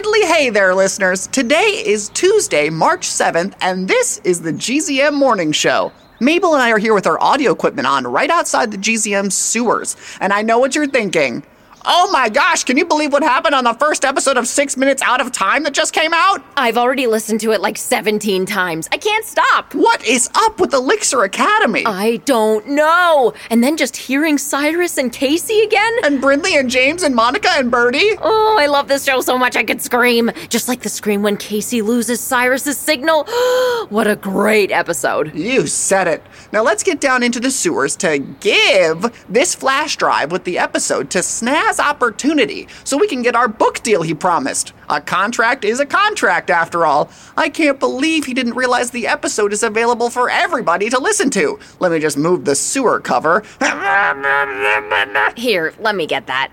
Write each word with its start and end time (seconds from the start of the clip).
Hey 0.00 0.50
there, 0.50 0.76
listeners. 0.76 1.26
Today 1.26 1.82
is 1.84 2.10
Tuesday, 2.10 2.70
March 2.70 3.08
7th, 3.08 3.54
and 3.60 3.88
this 3.88 4.18
is 4.22 4.40
the 4.40 4.52
GZM 4.52 5.12
Morning 5.12 5.50
Show. 5.50 5.90
Mabel 6.20 6.54
and 6.54 6.62
I 6.62 6.70
are 6.70 6.78
here 6.78 6.94
with 6.94 7.08
our 7.08 7.20
audio 7.20 7.50
equipment 7.50 7.88
on 7.88 8.06
right 8.06 8.30
outside 8.30 8.70
the 8.70 8.76
GZM 8.76 9.32
sewers, 9.32 9.96
and 10.20 10.32
I 10.32 10.42
know 10.42 10.60
what 10.60 10.76
you're 10.76 10.86
thinking. 10.86 11.42
Oh 11.84 12.10
my 12.12 12.28
gosh, 12.28 12.64
can 12.64 12.76
you 12.76 12.84
believe 12.84 13.12
what 13.12 13.22
happened 13.22 13.54
on 13.54 13.64
the 13.64 13.72
first 13.74 14.04
episode 14.04 14.36
of 14.36 14.46
Six 14.46 14.76
Minutes 14.76 15.00
Out 15.00 15.20
of 15.20 15.32
Time 15.32 15.62
that 15.62 15.72
just 15.72 15.92
came 15.92 16.12
out? 16.12 16.42
I've 16.56 16.76
already 16.76 17.06
listened 17.06 17.40
to 17.40 17.52
it 17.52 17.60
like 17.60 17.78
17 17.78 18.44
times. 18.46 18.88
I 18.92 18.96
can't 18.98 19.24
stop. 19.24 19.74
What 19.74 20.04
is 20.06 20.28
up 20.34 20.60
with 20.60 20.74
Elixir 20.74 21.22
Academy? 21.22 21.84
I 21.86 22.16
don't 22.24 22.66
know. 22.68 23.32
And 23.48 23.62
then 23.62 23.76
just 23.76 23.96
hearing 23.96 24.38
Cyrus 24.38 24.98
and 24.98 25.12
Casey 25.12 25.60
again? 25.60 25.92
and 26.04 26.20
Brindley 26.20 26.56
and 26.56 26.68
James 26.68 27.02
and 27.02 27.14
Monica 27.14 27.50
and 27.52 27.70
Birdie? 27.70 28.10
Oh, 28.20 28.56
I 28.58 28.66
love 28.66 28.88
this 28.88 29.04
show 29.04 29.20
so 29.20 29.38
much 29.38 29.56
I 29.56 29.64
could 29.64 29.80
scream. 29.80 30.30
Just 30.48 30.68
like 30.68 30.82
the 30.82 30.88
scream 30.88 31.22
when 31.22 31.36
Casey 31.36 31.80
loses 31.80 32.20
Cyrus's 32.20 32.76
signal. 32.76 33.24
what 33.88 34.06
a 34.06 34.16
great 34.16 34.70
episode. 34.72 35.34
You 35.34 35.66
said 35.66 36.08
it. 36.08 36.22
Now 36.52 36.62
let's 36.62 36.82
get 36.82 37.00
down 37.00 37.22
into 37.22 37.40
the 37.40 37.50
sewers 37.50 37.96
to 37.96 38.18
give 38.18 39.06
this 39.28 39.54
flash 39.54 39.96
drive 39.96 40.32
with 40.32 40.44
the 40.44 40.58
episode 40.58 41.10
to 41.10 41.22
Opportunity 41.68 42.66
so 42.82 42.96
we 42.96 43.06
can 43.06 43.20
get 43.20 43.36
our 43.36 43.46
book 43.46 43.82
deal 43.82 44.00
he 44.00 44.14
promised. 44.14 44.72
A 44.88 45.02
contract 45.02 45.64
is 45.66 45.80
a 45.80 45.86
contract, 45.86 46.48
after 46.48 46.86
all. 46.86 47.10
I 47.36 47.50
can't 47.50 47.78
believe 47.78 48.24
he 48.24 48.32
didn't 48.32 48.54
realize 48.54 48.90
the 48.90 49.06
episode 49.06 49.52
is 49.52 49.62
available 49.62 50.08
for 50.08 50.30
everybody 50.30 50.88
to 50.88 50.98
listen 50.98 51.28
to. 51.30 51.58
Let 51.78 51.92
me 51.92 51.98
just 52.00 52.16
move 52.16 52.46
the 52.46 52.54
sewer 52.54 53.00
cover. 53.00 53.44
Here, 55.36 55.74
let 55.78 55.94
me 55.94 56.06
get 56.06 56.26
that. 56.26 56.50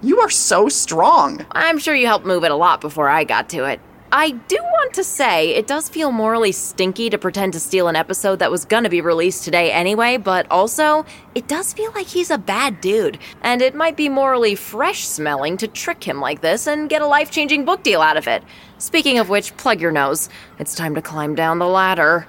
You 0.00 0.20
are 0.20 0.30
so 0.30 0.68
strong. 0.68 1.44
I'm 1.50 1.78
sure 1.78 1.94
you 1.94 2.06
helped 2.06 2.24
move 2.24 2.44
it 2.44 2.52
a 2.52 2.56
lot 2.56 2.80
before 2.80 3.08
I 3.08 3.24
got 3.24 3.48
to 3.50 3.64
it. 3.64 3.80
I 4.18 4.30
do 4.30 4.56
want 4.62 4.94
to 4.94 5.04
say 5.04 5.50
it 5.50 5.66
does 5.66 5.90
feel 5.90 6.10
morally 6.10 6.50
stinky 6.50 7.10
to 7.10 7.18
pretend 7.18 7.52
to 7.52 7.60
steal 7.60 7.86
an 7.86 7.96
episode 7.96 8.38
that 8.38 8.50
was 8.50 8.64
gonna 8.64 8.88
be 8.88 9.02
released 9.02 9.44
today 9.44 9.70
anyway, 9.70 10.16
but 10.16 10.50
also, 10.50 11.04
it 11.34 11.46
does 11.48 11.74
feel 11.74 11.92
like 11.92 12.06
he's 12.06 12.30
a 12.30 12.38
bad 12.38 12.80
dude, 12.80 13.18
and 13.42 13.60
it 13.60 13.74
might 13.74 13.94
be 13.94 14.08
morally 14.08 14.54
fresh 14.54 15.06
smelling 15.06 15.58
to 15.58 15.68
trick 15.68 16.02
him 16.02 16.18
like 16.18 16.40
this 16.40 16.66
and 16.66 16.88
get 16.88 17.02
a 17.02 17.06
life 17.06 17.30
changing 17.30 17.66
book 17.66 17.82
deal 17.82 18.00
out 18.00 18.16
of 18.16 18.26
it. 18.26 18.42
Speaking 18.78 19.18
of 19.18 19.28
which, 19.28 19.54
plug 19.58 19.82
your 19.82 19.92
nose. 19.92 20.30
It's 20.58 20.74
time 20.74 20.94
to 20.94 21.02
climb 21.02 21.34
down 21.34 21.58
the 21.58 21.66
ladder. 21.66 22.26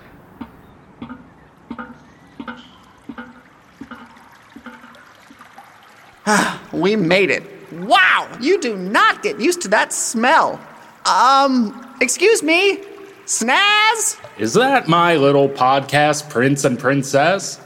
We 6.74 6.98
made 6.98 7.30
it. 7.30 7.44
Wow, 7.72 8.30
you 8.42 8.60
do 8.60 8.76
not 8.76 9.24
get 9.24 9.40
used 9.40 9.62
to 9.62 9.70
that 9.70 9.94
smell. 9.94 10.60
Um, 11.08 11.96
excuse 12.02 12.44
me? 12.44 12.78
Snazz? 13.26 14.20
Is 14.38 14.54
that 14.54 14.88
my 14.88 15.16
little 15.16 15.50
podcast, 15.50 16.30
Prince 16.30 16.66
and 16.66 16.78
Princess? 16.78 17.62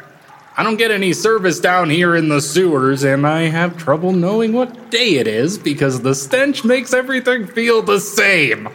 I 0.58 0.64
don't 0.64 0.78
get 0.78 0.92
any 0.92 1.14
service 1.14 1.60
down 1.60 1.90
here 1.90 2.16
in 2.16 2.30
the 2.30 2.42
sewers, 2.42 3.04
and 3.04 3.26
I 3.26 3.44
have 3.44 3.78
trouble 3.78 4.12
knowing 4.12 4.54
what 4.54 4.92
day 4.92 5.16
it 5.16 5.28
is 5.28 5.58
because 5.58 6.02
the 6.02 6.14
stench 6.14 6.64
makes 6.64 6.94
everything 6.94 7.48
feel 7.48 7.82
the 7.82 8.00
same. 8.00 8.70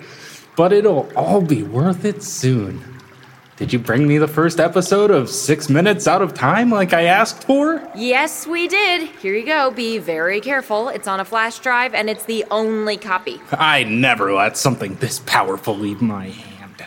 But 0.56 0.72
it'll 0.72 1.10
all 1.14 1.42
be 1.42 1.62
worth 1.62 2.04
it 2.04 2.22
soon. 2.22 2.95
Did 3.56 3.72
you 3.72 3.78
bring 3.78 4.06
me 4.06 4.18
the 4.18 4.28
first 4.28 4.60
episode 4.60 5.10
of 5.10 5.30
Six 5.30 5.70
Minutes 5.70 6.06
Out 6.06 6.20
of 6.20 6.34
Time 6.34 6.68
like 6.68 6.92
I 6.92 7.04
asked 7.04 7.44
for? 7.44 7.82
Yes, 7.94 8.46
we 8.46 8.68
did. 8.68 9.08
Here 9.08 9.34
you 9.34 9.46
go. 9.46 9.70
Be 9.70 9.96
very 9.96 10.42
careful. 10.42 10.90
It's 10.90 11.08
on 11.08 11.20
a 11.20 11.24
flash 11.24 11.58
drive, 11.60 11.94
and 11.94 12.10
it's 12.10 12.24
the 12.24 12.44
only 12.50 12.98
copy. 12.98 13.40
I 13.52 13.84
never 13.84 14.34
let 14.34 14.58
something 14.58 14.96
this 14.96 15.20
powerful 15.20 15.74
leave 15.74 16.02
my 16.02 16.28
hand. 16.28 16.84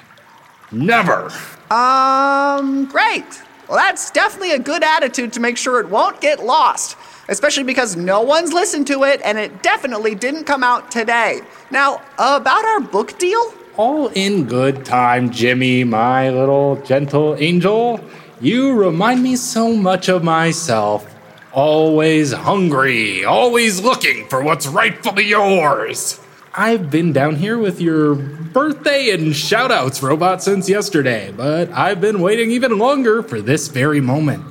Never! 0.71 1.31
Um, 1.71 2.85
great. 2.85 3.25
Well, 3.67 3.77
that's 3.79 4.11
definitely 4.11 4.51
a 4.51 4.59
good 4.59 4.83
attitude 4.83 5.33
to 5.33 5.39
make 5.39 5.57
sure 5.57 5.79
it 5.79 5.89
won't 5.89 6.21
get 6.21 6.45
lost, 6.45 6.97
especially 7.29 7.63
because 7.63 7.95
no 7.95 8.21
one's 8.21 8.53
listened 8.53 8.85
to 8.87 9.05
it 9.05 9.21
and 9.23 9.39
it 9.39 9.63
definitely 9.63 10.13
didn't 10.13 10.43
come 10.43 10.63
out 10.63 10.91
today. 10.91 11.41
Now, 11.71 12.03
about 12.19 12.63
our 12.63 12.79
book 12.79 13.17
deal? 13.17 13.55
All 13.77 14.07
in 14.09 14.45
good 14.45 14.83
time, 14.83 15.29
Jimmy, 15.29 15.83
my 15.83 16.29
little 16.29 16.77
gentle 16.83 17.35
angel. 17.39 18.01
You 18.41 18.73
remind 18.73 19.23
me 19.23 19.35
so 19.35 19.73
much 19.73 20.09
of 20.09 20.23
myself. 20.23 21.15
Always 21.53 22.33
hungry, 22.33 23.23
always 23.23 23.81
looking 23.81 24.27
for 24.27 24.41
what's 24.41 24.67
rightfully 24.67 25.25
yours. 25.25 26.19
I've 26.53 26.89
been 26.91 27.13
down 27.13 27.35
here 27.35 27.57
with 27.57 27.79
your 27.79 28.15
birthday 28.15 29.11
and 29.11 29.27
shoutouts 29.27 30.01
robot 30.01 30.43
since 30.43 30.67
yesterday, 30.67 31.31
but 31.35 31.71
I've 31.71 32.01
been 32.01 32.21
waiting 32.21 32.51
even 32.51 32.77
longer 32.77 33.23
for 33.23 33.39
this 33.39 33.67
very 33.69 34.01
moment. 34.01 34.43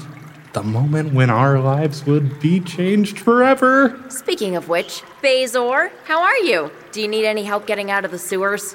The 0.58 0.64
moment 0.64 1.14
when 1.14 1.30
our 1.30 1.60
lives 1.60 2.04
would 2.04 2.40
be 2.40 2.58
changed 2.58 3.20
forever. 3.20 3.96
Speaking 4.08 4.56
of 4.56 4.68
which, 4.68 5.04
Bazor, 5.22 5.92
how 6.04 6.20
are 6.20 6.36
you? 6.38 6.72
Do 6.90 7.00
you 7.00 7.06
need 7.06 7.26
any 7.26 7.44
help 7.44 7.64
getting 7.64 7.92
out 7.92 8.04
of 8.04 8.10
the 8.10 8.18
sewers? 8.18 8.74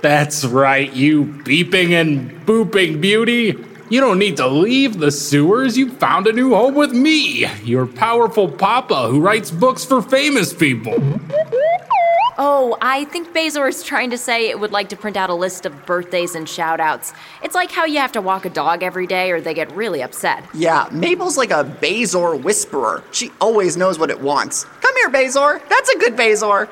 That's 0.00 0.46
right, 0.46 0.90
you 0.90 1.26
beeping 1.26 1.90
and 1.90 2.30
booping 2.46 3.02
beauty. 3.02 3.62
You 3.90 4.00
don't 4.00 4.18
need 4.18 4.38
to 4.38 4.46
leave 4.46 5.00
the 5.00 5.10
sewers. 5.10 5.76
You 5.76 5.90
found 5.90 6.26
a 6.26 6.32
new 6.32 6.54
home 6.54 6.76
with 6.76 6.92
me, 6.92 7.46
your 7.62 7.86
powerful 7.86 8.50
papa 8.50 9.08
who 9.08 9.20
writes 9.20 9.50
books 9.50 9.84
for 9.84 10.00
famous 10.00 10.54
people. 10.54 10.94
Oh, 12.38 12.78
I 12.80 13.04
think 13.06 13.34
Bazor 13.34 13.68
is 13.68 13.82
trying 13.82 14.10
to 14.10 14.18
say 14.18 14.48
it 14.48 14.58
would 14.58 14.72
like 14.72 14.88
to 14.90 14.96
print 14.96 15.16
out 15.16 15.28
a 15.28 15.34
list 15.34 15.66
of 15.66 15.86
birthdays 15.86 16.34
and 16.34 16.46
shoutouts. 16.46 17.14
It's 17.42 17.54
like 17.54 17.70
how 17.70 17.84
you 17.84 17.98
have 17.98 18.12
to 18.12 18.22
walk 18.22 18.44
a 18.46 18.50
dog 18.50 18.82
every 18.82 19.06
day 19.06 19.30
or 19.30 19.40
they 19.40 19.54
get 19.54 19.70
really 19.72 20.02
upset. 20.02 20.44
Yeah, 20.54 20.88
Mabel's 20.90 21.36
like 21.36 21.50
a 21.50 21.64
Bazor 21.64 22.36
whisperer. 22.36 23.04
She 23.12 23.30
always 23.40 23.76
knows 23.76 23.98
what 23.98 24.10
it 24.10 24.20
wants. 24.20 24.64
Come 24.64 24.96
here, 24.96 25.10
Bazor. 25.10 25.60
That's 25.68 25.90
a 25.90 25.98
good 25.98 26.16
Bazor. 26.16 26.68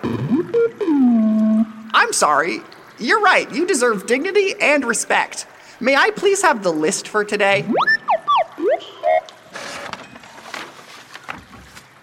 I'm 1.93 2.13
sorry. 2.13 2.61
You're 2.99 3.21
right. 3.21 3.51
You 3.53 3.67
deserve 3.67 4.07
dignity 4.07 4.55
and 4.61 4.85
respect. 4.85 5.47
May 5.81 5.97
I 5.97 6.11
please 6.11 6.43
have 6.43 6.63
the 6.63 6.73
list 6.73 7.09
for 7.09 7.25
today? 7.25 7.67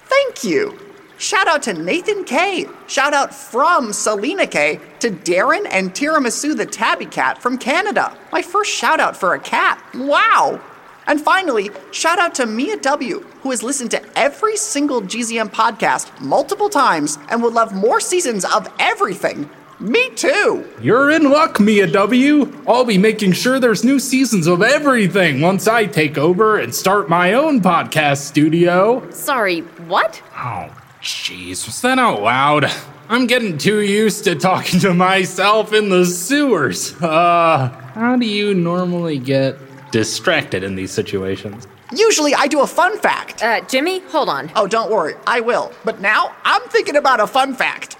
Thank 0.05 0.43
you. 0.43 0.86
Shout 1.19 1.47
out 1.47 1.63
to 1.63 1.73
Nathan 1.73 2.25
K. 2.25 2.67
Shout 2.85 3.11
out 3.13 3.33
from 3.33 3.91
Selena 3.91 4.45
K. 4.45 4.79
to 4.99 5.09
Darren 5.09 5.65
and 5.71 5.91
Tiramisu 5.91 6.55
the 6.55 6.65
Tabby 6.65 7.07
Cat 7.07 7.41
from 7.41 7.57
Canada. 7.57 8.15
My 8.31 8.43
first 8.43 8.71
shout 8.71 8.99
out 8.99 9.17
for 9.17 9.33
a 9.33 9.39
cat. 9.39 9.83
Wow. 9.95 10.61
And 11.07 11.19
finally, 11.19 11.71
shout 11.91 12.19
out 12.19 12.35
to 12.35 12.45
Mia 12.45 12.77
W., 12.77 13.21
who 13.41 13.49
has 13.49 13.63
listened 13.63 13.89
to 13.91 14.17
every 14.17 14.57
single 14.57 15.01
GZM 15.01 15.49
podcast 15.51 16.19
multiple 16.21 16.69
times 16.69 17.17
and 17.29 17.41
would 17.41 17.53
love 17.53 17.73
more 17.73 17.99
seasons 17.99 18.45
of 18.45 18.67
everything. 18.77 19.49
Me 19.79 20.09
too. 20.11 20.67
You're 20.81 21.09
in 21.11 21.31
luck, 21.31 21.59
Mia 21.59 21.87
W. 21.87 22.51
I'll 22.67 22.85
be 22.85 22.97
making 22.97 23.31
sure 23.31 23.59
there's 23.59 23.83
new 23.83 23.99
seasons 23.99 24.45
of 24.45 24.61
everything 24.61 25.41
once 25.41 25.67
I 25.67 25.85
take 25.85 26.17
over 26.17 26.59
and 26.59 26.73
start 26.75 27.09
my 27.09 27.33
own 27.33 27.61
podcast 27.61 28.17
studio. 28.17 29.09
Sorry, 29.11 29.61
what? 29.61 30.21
Oh, 30.35 30.69
jeez, 31.07 31.65
was 31.65 31.79
that 31.81 31.97
out 31.97 32.21
loud? 32.21 32.69
I'm 33.07 33.27
getting 33.27 33.57
too 33.57 33.79
used 33.79 34.25
to 34.25 34.35
talking 34.35 34.81
to 34.81 34.93
myself 34.93 35.71
in 35.71 35.87
the 35.87 36.05
sewers. 36.05 37.01
Uh, 37.01 37.69
how 37.93 38.17
do 38.17 38.25
you 38.25 38.53
normally 38.53 39.17
get 39.17 39.57
distracted 39.91 40.63
in 40.63 40.75
these 40.75 40.91
situations? 40.91 41.65
Usually 41.95 42.35
I 42.35 42.47
do 42.47 42.59
a 42.59 42.67
fun 42.67 42.99
fact. 42.99 43.41
Uh, 43.41 43.61
Jimmy, 43.61 43.99
hold 43.99 44.27
on. 44.27 44.51
Oh, 44.57 44.67
don't 44.67 44.91
worry, 44.91 45.13
I 45.25 45.39
will. 45.39 45.71
But 45.85 46.01
now 46.01 46.35
I'm 46.43 46.61
thinking 46.63 46.97
about 46.97 47.21
a 47.21 47.27
fun 47.27 47.55
fact. 47.55 47.95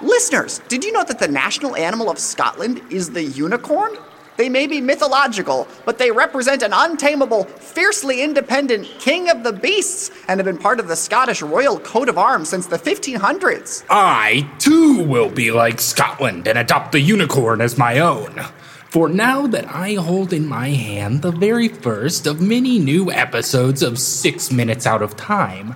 Listeners, 0.00 0.60
did 0.68 0.84
you 0.84 0.92
know 0.92 1.02
that 1.02 1.18
the 1.18 1.26
national 1.26 1.74
animal 1.74 2.08
of 2.08 2.20
Scotland 2.20 2.80
is 2.88 3.10
the 3.10 3.24
unicorn? 3.24 3.96
They 4.36 4.48
may 4.48 4.66
be 4.66 4.80
mythological, 4.80 5.68
but 5.84 5.98
they 5.98 6.10
represent 6.10 6.62
an 6.62 6.72
untamable, 6.72 7.44
fiercely 7.44 8.22
independent 8.22 8.86
king 8.98 9.30
of 9.30 9.44
the 9.44 9.52
beasts 9.52 10.10
and 10.26 10.38
have 10.40 10.44
been 10.44 10.58
part 10.58 10.80
of 10.80 10.88
the 10.88 10.96
Scottish 10.96 11.40
royal 11.40 11.78
coat 11.78 12.08
of 12.08 12.18
arms 12.18 12.48
since 12.48 12.66
the 12.66 12.78
1500s. 12.78 13.84
I, 13.88 14.50
too, 14.58 15.04
will 15.04 15.30
be 15.30 15.50
like 15.52 15.80
Scotland 15.80 16.48
and 16.48 16.58
adopt 16.58 16.92
the 16.92 17.00
unicorn 17.00 17.60
as 17.60 17.78
my 17.78 18.00
own. 18.00 18.44
For 18.88 19.08
now 19.08 19.48
that 19.48 19.66
I 19.74 19.94
hold 19.94 20.32
in 20.32 20.46
my 20.46 20.68
hand 20.68 21.22
the 21.22 21.32
very 21.32 21.68
first 21.68 22.26
of 22.28 22.40
many 22.40 22.78
new 22.78 23.10
episodes 23.10 23.82
of 23.82 23.98
Six 23.98 24.52
Minutes 24.52 24.86
Out 24.86 25.02
of 25.02 25.16
Time, 25.16 25.74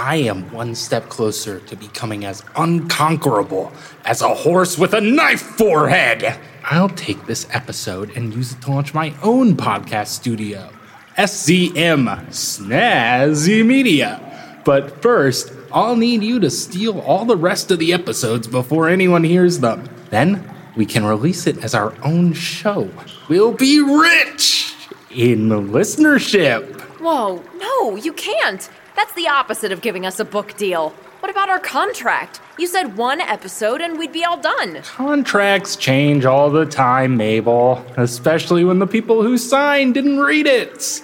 I 0.00 0.14
am 0.14 0.48
one 0.52 0.76
step 0.76 1.08
closer 1.08 1.58
to 1.58 1.74
becoming 1.74 2.24
as 2.24 2.44
unconquerable 2.54 3.72
as 4.04 4.22
a 4.22 4.32
horse 4.32 4.78
with 4.78 4.94
a 4.94 5.00
knife 5.00 5.40
forehead. 5.40 6.38
I'll 6.62 6.90
take 6.90 7.26
this 7.26 7.48
episode 7.50 8.16
and 8.16 8.32
use 8.32 8.52
it 8.52 8.62
to 8.62 8.70
launch 8.70 8.94
my 8.94 9.12
own 9.24 9.56
podcast 9.56 10.06
studio. 10.06 10.70
SZM 11.16 12.28
Snazzy 12.28 13.66
Media. 13.66 14.60
But 14.64 15.02
first, 15.02 15.52
I'll 15.72 15.96
need 15.96 16.22
you 16.22 16.38
to 16.38 16.48
steal 16.48 17.00
all 17.00 17.24
the 17.24 17.36
rest 17.36 17.72
of 17.72 17.80
the 17.80 17.92
episodes 17.92 18.46
before 18.46 18.88
anyone 18.88 19.24
hears 19.24 19.58
them. 19.58 19.88
Then 20.10 20.48
we 20.76 20.86
can 20.86 21.04
release 21.04 21.48
it 21.48 21.64
as 21.64 21.74
our 21.74 21.92
own 22.04 22.34
show. 22.34 22.88
We'll 23.28 23.52
be 23.52 23.80
rich 23.80 24.76
in 25.10 25.48
listenership. 25.48 26.82
Whoa, 27.00 27.42
no, 27.56 27.96
you 27.96 28.12
can't. 28.12 28.70
That's 28.98 29.14
the 29.14 29.28
opposite 29.28 29.70
of 29.70 29.80
giving 29.80 30.06
us 30.06 30.18
a 30.18 30.24
book 30.24 30.56
deal. 30.56 30.90
What 31.20 31.30
about 31.30 31.48
our 31.48 31.60
contract? 31.60 32.40
You 32.58 32.66
said 32.66 32.96
one 32.96 33.20
episode 33.20 33.80
and 33.80 33.96
we'd 33.96 34.10
be 34.10 34.24
all 34.24 34.40
done. 34.40 34.82
Contracts 34.82 35.76
change 35.76 36.24
all 36.24 36.50
the 36.50 36.66
time, 36.66 37.16
Mabel, 37.16 37.86
especially 37.96 38.64
when 38.64 38.80
the 38.80 38.88
people 38.88 39.22
who 39.22 39.38
signed 39.38 39.94
didn't 39.94 40.18
read 40.18 40.48
it. 40.48 41.00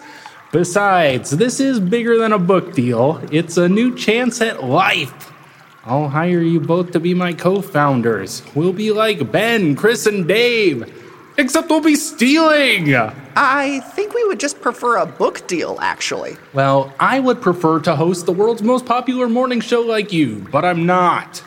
Besides, 0.50 1.30
this 1.30 1.60
is 1.60 1.78
bigger 1.78 2.18
than 2.18 2.32
a 2.32 2.38
book 2.38 2.74
deal. 2.74 3.22
It's 3.30 3.58
a 3.58 3.68
new 3.68 3.94
chance 3.94 4.40
at 4.40 4.64
life. 4.64 5.32
I'll 5.84 6.08
hire 6.08 6.42
you 6.42 6.58
both 6.58 6.90
to 6.94 6.98
be 6.98 7.14
my 7.14 7.32
co 7.32 7.62
founders. 7.62 8.42
We'll 8.56 8.72
be 8.72 8.90
like 8.90 9.30
Ben, 9.30 9.76
Chris, 9.76 10.04
and 10.08 10.26
Dave. 10.26 11.03
Except 11.36 11.68
we'll 11.68 11.80
be 11.80 11.96
stealing! 11.96 12.94
I 13.36 13.80
think 13.94 14.14
we 14.14 14.24
would 14.24 14.38
just 14.38 14.60
prefer 14.60 14.98
a 14.98 15.06
book 15.06 15.46
deal, 15.48 15.78
actually. 15.80 16.36
Well, 16.52 16.92
I 17.00 17.18
would 17.18 17.42
prefer 17.42 17.80
to 17.80 17.96
host 17.96 18.26
the 18.26 18.32
world's 18.32 18.62
most 18.62 18.86
popular 18.86 19.28
morning 19.28 19.60
show 19.60 19.80
like 19.80 20.12
you, 20.12 20.46
but 20.52 20.64
I'm 20.64 20.86
not. 20.86 21.42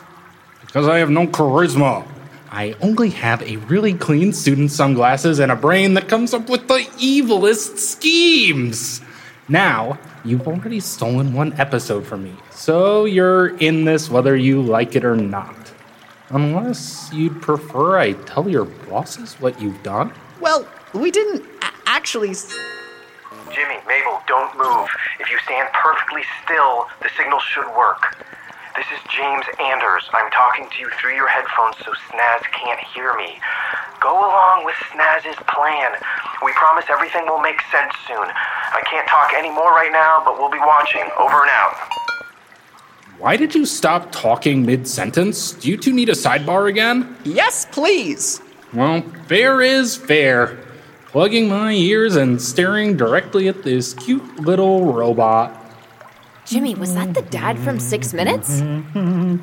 Because 0.60 0.86
I 0.86 0.98
have 0.98 1.08
no 1.08 1.26
charisma. 1.26 2.06
I 2.50 2.74
only 2.80 3.10
have 3.10 3.42
a 3.42 3.56
really 3.56 3.94
clean 3.94 4.32
student 4.32 4.70
sunglasses 4.70 5.38
and 5.38 5.50
a 5.50 5.56
brain 5.56 5.94
that 5.94 6.08
comes 6.08 6.34
up 6.34 6.48
with 6.50 6.68
the 6.68 6.86
evilest 6.98 7.78
schemes. 7.78 9.00
Now, 9.48 9.98
you've 10.24 10.46
already 10.46 10.80
stolen 10.80 11.32
one 11.32 11.54
episode 11.54 12.06
from 12.06 12.24
me, 12.24 12.34
so 12.50 13.06
you're 13.06 13.56
in 13.58 13.84
this 13.84 14.10
whether 14.10 14.36
you 14.36 14.60
like 14.60 14.96
it 14.96 15.04
or 15.04 15.16
not. 15.16 15.57
Unless 16.30 17.10
you'd 17.12 17.40
prefer 17.40 17.98
I 17.98 18.12
tell 18.12 18.48
your 18.48 18.64
bosses 18.66 19.34
what 19.40 19.60
you've 19.60 19.82
done? 19.82 20.12
Well, 20.40 20.66
we 20.92 21.10
didn't 21.10 21.42
a- 21.62 21.72
actually. 21.86 22.30
s- 22.30 22.54
Jimmy, 23.52 23.78
Mabel, 23.86 24.20
don't 24.28 24.56
move. 24.58 24.88
If 25.20 25.30
you 25.30 25.38
stand 25.44 25.68
perfectly 25.72 26.22
still, 26.44 26.86
the 27.02 27.08
signal 27.16 27.40
should 27.40 27.66
work. 27.74 28.16
This 28.76 28.84
is 28.92 29.00
James 29.10 29.44
Anders. 29.58 30.04
I'm 30.12 30.30
talking 30.30 30.68
to 30.68 30.76
you 30.78 30.88
through 31.00 31.14
your 31.16 31.26
headphones 31.28 31.76
so 31.84 31.92
Snazz 32.12 32.42
can't 32.52 32.78
hear 32.94 33.16
me. 33.16 33.40
Go 34.00 34.12
along 34.20 34.64
with 34.64 34.76
Snazz's 34.92 35.34
plan. 35.48 35.92
We 36.44 36.52
promise 36.52 36.84
everything 36.88 37.26
will 37.26 37.40
make 37.40 37.60
sense 37.72 37.92
soon. 38.06 38.22
I 38.28 38.80
can't 38.86 39.08
talk 39.08 39.32
any 39.34 39.50
more 39.50 39.72
right 39.72 39.90
now, 39.90 40.22
but 40.24 40.38
we'll 40.38 40.50
be 40.52 40.60
watching. 40.60 41.08
Over 41.18 41.42
and 41.42 41.50
out. 41.50 41.74
Why 43.18 43.36
did 43.36 43.52
you 43.52 43.66
stop 43.66 44.12
talking 44.12 44.64
mid 44.64 44.86
sentence? 44.86 45.50
Do 45.50 45.68
you 45.68 45.76
two 45.76 45.92
need 45.92 46.08
a 46.08 46.12
sidebar 46.12 46.70
again? 46.70 47.16
Yes, 47.24 47.66
please. 47.66 48.40
Well, 48.72 49.02
fair 49.26 49.60
is 49.60 49.96
fair. 49.96 50.56
Plugging 51.06 51.48
my 51.48 51.72
ears 51.72 52.14
and 52.14 52.40
staring 52.40 52.96
directly 52.96 53.48
at 53.48 53.64
this 53.64 53.92
cute 53.92 54.38
little 54.38 54.92
robot. 54.92 55.52
Jimmy, 56.48 56.74
was 56.74 56.94
that 56.94 57.12
the 57.12 57.20
dad 57.20 57.58
from 57.58 57.78
Six 57.78 58.14
Minutes? 58.14 58.62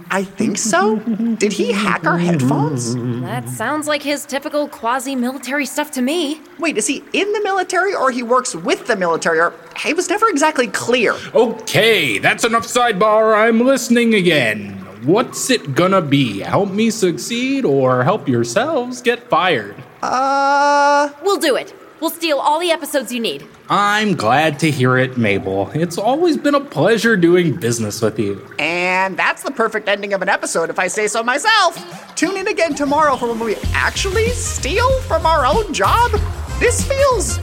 I 0.09 0.23
think 0.23 0.57
so. 0.57 0.97
Did 1.35 1.53
he 1.53 1.71
hack 1.71 2.03
our 2.03 2.17
headphones? 2.17 2.95
That 3.21 3.47
sounds 3.47 3.87
like 3.87 4.01
his 4.01 4.25
typical 4.25 4.67
quasi 4.67 5.15
military 5.15 5.67
stuff 5.67 5.91
to 5.91 6.01
me. 6.01 6.41
Wait, 6.57 6.77
is 6.79 6.87
he 6.87 7.03
in 7.13 7.31
the 7.31 7.41
military 7.43 7.93
or 7.93 8.09
he 8.09 8.23
works 8.23 8.55
with 8.55 8.87
the 8.87 8.95
military? 8.95 9.39
Or 9.39 9.53
he 9.77 9.93
was 9.93 10.09
never 10.09 10.27
exactly 10.29 10.65
clear. 10.67 11.13
Okay, 11.35 12.17
that's 12.17 12.43
enough 12.43 12.65
sidebar. 12.65 13.37
I'm 13.37 13.59
listening 13.61 14.15
again. 14.15 14.71
What's 15.05 15.51
it 15.51 15.75
gonna 15.75 16.01
be? 16.01 16.39
Help 16.39 16.71
me 16.71 16.89
succeed 16.89 17.65
or 17.65 18.03
help 18.03 18.27
yourselves 18.27 19.03
get 19.03 19.29
fired? 19.29 19.75
Uh, 20.01 21.09
We'll 21.21 21.37
do 21.37 21.55
it. 21.55 21.71
We'll 22.01 22.09
steal 22.09 22.39
all 22.39 22.59
the 22.59 22.71
episodes 22.71 23.11
you 23.11 23.19
need. 23.19 23.47
I'm 23.69 24.15
glad 24.15 24.59
to 24.59 24.69
hear 24.69 24.97
it, 24.97 25.17
Mabel. 25.17 25.69
It's 25.73 25.97
always 25.97 26.37
been 26.37 26.53
a 26.55 26.59
pleasure 26.59 27.15
doing 27.15 27.55
business 27.55 28.01
with 28.01 28.19
you. 28.19 28.45
and 28.59 29.17
that's 29.17 29.43
the 29.43 29.51
perfect 29.51 29.87
ending 29.87 30.13
of 30.13 30.21
an 30.21 30.29
episode, 30.29 30.69
if 30.69 30.77
I 30.79 30.87
say 30.87 31.07
so 31.07 31.23
myself. 31.23 32.15
Tune 32.15 32.37
in 32.37 32.47
again 32.47 32.75
tomorrow 32.75 33.15
for 33.15 33.27
when 33.29 33.39
we 33.39 33.55
actually 33.73 34.29
steal 34.29 34.89
from 35.01 35.25
our 35.25 35.45
own 35.45 35.73
job. 35.73 36.11
This 36.59 36.85
feels 36.87 37.39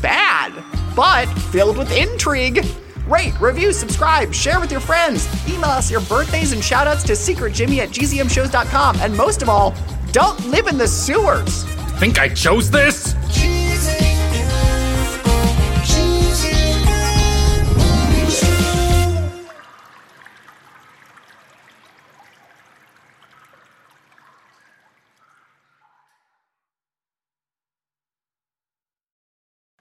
bad, 0.00 0.52
but 0.96 1.26
filled 1.50 1.76
with 1.76 1.90
intrigue. 1.92 2.64
Rate, 3.06 3.38
review, 3.40 3.72
subscribe, 3.72 4.32
share 4.32 4.60
with 4.60 4.70
your 4.70 4.80
friends. 4.80 5.26
Email 5.48 5.64
us 5.70 5.90
your 5.90 6.00
birthdays 6.02 6.52
and 6.52 6.62
shoutouts 6.62 7.04
to 7.06 7.12
secretjimmy 7.14 7.78
at 7.78 7.88
gzmshows.com. 7.90 8.96
And 9.00 9.16
most 9.16 9.42
of 9.42 9.48
all, 9.48 9.74
don't 10.12 10.38
live 10.46 10.68
in 10.68 10.78
the 10.78 10.86
sewers. 10.88 11.64
Think 11.98 12.18
I 12.20 12.28
chose 12.28 12.70
this? 12.70 13.14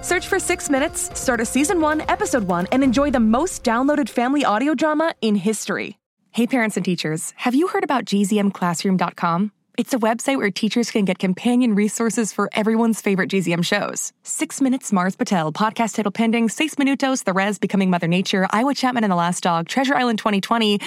Search 0.00 0.26
for 0.28 0.38
Six 0.38 0.70
Minutes, 0.70 1.10
start 1.18 1.40
a 1.40 1.44
season 1.44 1.80
one, 1.80 2.02
episode 2.08 2.44
one, 2.44 2.66
and 2.72 2.82
enjoy 2.84 3.10
the 3.10 3.20
most 3.20 3.64
downloaded 3.64 4.08
family 4.08 4.44
audio 4.44 4.74
drama 4.74 5.14
in 5.20 5.34
history. 5.34 5.98
Hey, 6.30 6.46
parents 6.46 6.76
and 6.76 6.84
teachers, 6.84 7.32
have 7.36 7.54
you 7.54 7.68
heard 7.68 7.84
about 7.84 8.04
gzmclassroom.com? 8.04 9.52
It's 9.78 9.94
a 9.94 9.98
website 9.98 10.38
where 10.38 10.50
teachers 10.50 10.90
can 10.90 11.04
get 11.04 11.20
companion 11.20 11.76
resources 11.76 12.32
for 12.32 12.50
everyone's 12.52 13.00
favorite 13.00 13.30
GZM 13.30 13.64
shows. 13.64 14.12
Six 14.24 14.60
Minutes, 14.60 14.92
Mars 14.92 15.14
Patel, 15.14 15.52
Podcast 15.52 15.94
Title 15.94 16.10
Pending, 16.10 16.48
Seis 16.48 16.74
Minutos, 16.74 17.22
The 17.22 17.32
Res, 17.32 17.60
Becoming 17.60 17.88
Mother 17.88 18.08
Nature, 18.08 18.48
Iowa 18.50 18.74
Chapman 18.74 19.04
and 19.04 19.12
the 19.12 19.16
Last 19.16 19.40
Dog, 19.44 19.68
Treasure 19.68 19.94
Island 19.94 20.18
2020, 20.18 20.80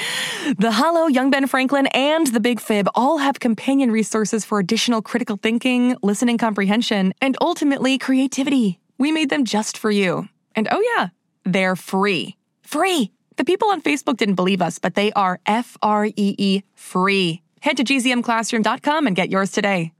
The 0.57 0.71
Hollow, 0.71 1.07
Young 1.07 1.29
Ben 1.29 1.47
Franklin, 1.47 1.87
and 1.87 2.27
The 2.27 2.41
Big 2.41 2.59
Fib 2.59 2.89
all 2.93 3.19
have 3.19 3.39
companion 3.39 3.91
resources 3.91 4.43
for 4.43 4.59
additional 4.59 5.01
critical 5.01 5.37
thinking, 5.41 5.95
listening 6.03 6.37
comprehension, 6.37 7.13
and 7.21 7.37
ultimately 7.39 7.97
creativity. 7.97 8.80
We 9.01 9.11
made 9.11 9.31
them 9.31 9.45
just 9.45 9.79
for 9.79 9.89
you. 9.89 10.29
And 10.55 10.67
oh, 10.69 10.79
yeah, 10.95 11.07
they're 11.43 11.75
free. 11.75 12.37
Free! 12.61 13.11
The 13.35 13.43
people 13.43 13.69
on 13.69 13.81
Facebook 13.81 14.17
didn't 14.17 14.35
believe 14.35 14.61
us, 14.61 14.77
but 14.77 14.93
they 14.93 15.11
are 15.13 15.39
F 15.47 15.75
R 15.81 16.05
E 16.05 16.35
E 16.37 16.61
free. 16.75 17.41
Head 17.61 17.77
to 17.77 17.83
gzmclassroom.com 17.83 19.07
and 19.07 19.15
get 19.15 19.31
yours 19.31 19.51
today. 19.51 19.91